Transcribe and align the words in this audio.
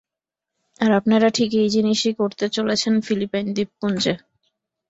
আর 0.79 0.91
আপনারা 0.91 1.27
ঠিক 1.29 1.49
এই 1.55 1.69
জিনিষই 1.69 2.13
করতে 2.13 2.45
চলেছেন 2.49 2.93
ফিলিপাইন 3.01 3.47
দ্বীপপুঞ্জে। 3.53 4.13